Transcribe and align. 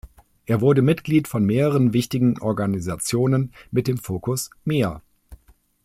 Er 0.47 0.61
wurde 0.61 0.81
Mitglied 0.81 1.27
von 1.27 1.45
mehreren 1.45 1.93
wichtigen 1.93 2.41
Organisationen 2.41 3.53
mit 3.69 3.87
dem 3.87 3.99
Fokus 3.99 4.49
Meer. 4.65 5.03